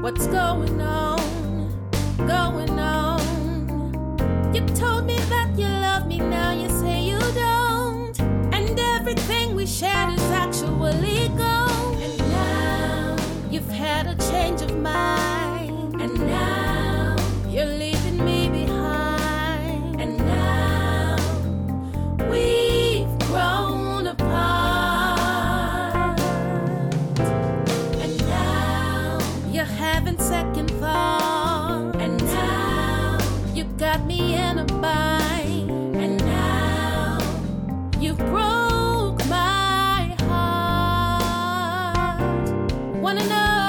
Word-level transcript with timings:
What's 0.00 0.26
going 0.28 0.80
on? 0.80 1.20
Going 2.16 2.78
on? 2.78 3.20
You 4.54 4.64
told 4.74 5.04
me 5.04 5.18
that 5.28 5.50
you 5.58 5.66
love 5.66 6.06
me, 6.06 6.16
now 6.18 6.52
you 6.52 6.70
say 6.70 7.02
you 7.02 7.18
don't. 7.18 8.18
And 8.54 8.80
everything 8.80 9.54
we 9.54 9.66
shared 9.66 10.14
is 10.14 10.30
actually 10.30 11.28
gone. 11.36 11.96
And 12.00 12.18
now 12.30 13.16
you've 13.50 13.68
had 13.68 14.06
a 14.06 14.14
change 14.30 14.62
of 14.62 14.74
mind. 14.78 15.39
looking 30.60 30.78
for. 30.78 30.86
And 32.00 32.22
now 32.24 33.18
you 33.54 33.64
got 33.78 34.04
me 34.06 34.34
in 34.34 34.58
a 34.58 34.64
bind. 34.64 35.70
And 35.96 36.18
now 36.18 37.18
you 37.98 38.14
broke 38.14 39.24
my 39.28 40.14
heart. 40.20 42.20
Wanna 43.00 43.26
know? 43.28 43.59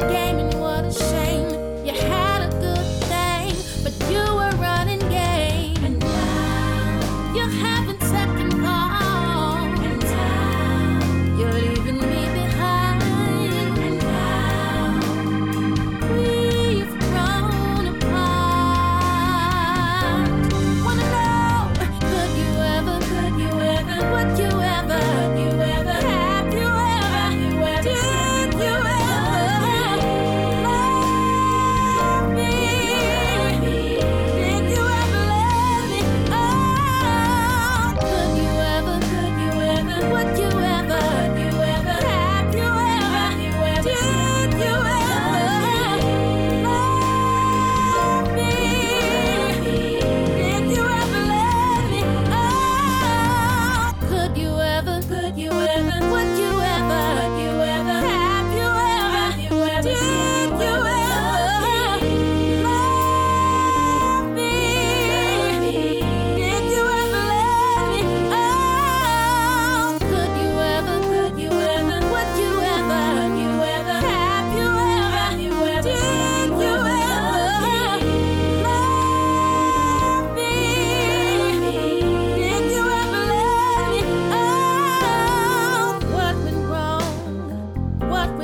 your. 0.00 0.31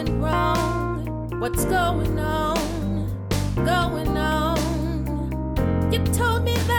going 0.05 0.21
wrong? 0.21 1.41
What's 1.41 1.65
going 1.65 2.19
on? 2.21 2.57
Going 3.57 4.17
on? 4.17 5.93
You 5.93 5.99
told 6.13 6.45
me 6.45 6.55
that. 6.69 6.78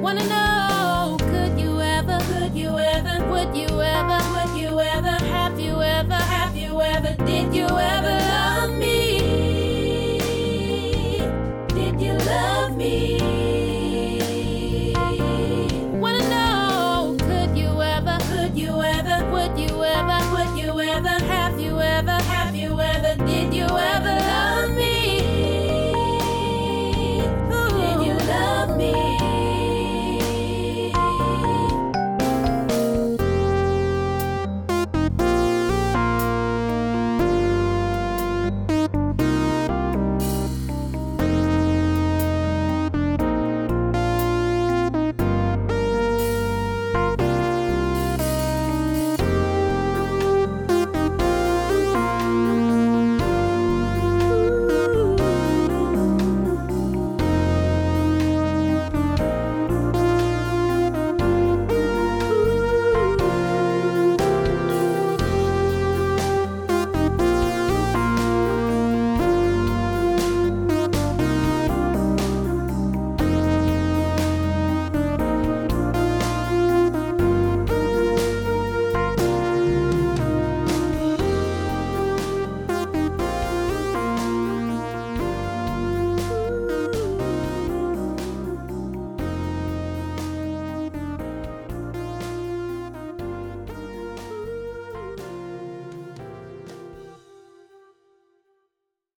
Wanna 0.00 0.24
know, 0.28 1.18
could 1.20 1.60
you 1.60 1.78
ever, 1.78 2.18
could 2.32 2.56
you 2.56 2.70
ever, 2.78 3.22
would 3.30 3.54
you 3.54 3.68
ever, 3.68 4.18
would 4.32 4.58
you 4.58 4.80
ever, 4.80 5.24
have 5.26 5.60
you 5.60 5.82
ever, 5.82 6.14
have 6.14 6.56
you 6.56 6.80
ever, 6.80 7.14
did 7.26 7.54
you 7.54 7.66
ever? 7.66 8.19